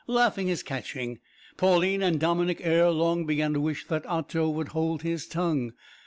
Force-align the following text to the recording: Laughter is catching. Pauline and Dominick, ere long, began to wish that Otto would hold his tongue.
Laughter 0.07 0.41
is 0.41 0.63
catching. 0.63 1.19
Pauline 1.57 2.01
and 2.01 2.19
Dominick, 2.19 2.57
ere 2.63 2.89
long, 2.89 3.27
began 3.27 3.53
to 3.53 3.61
wish 3.61 3.85
that 3.85 4.03
Otto 4.07 4.49
would 4.49 4.69
hold 4.69 5.03
his 5.03 5.27
tongue. 5.27 5.73